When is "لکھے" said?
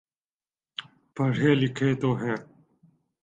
1.61-1.89